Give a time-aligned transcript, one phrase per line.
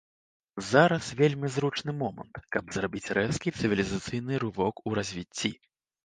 [0.67, 5.51] Зараз вельмі зручны момант, каб зрабіць рэзкі цывілізацыйны рывок у развіцці.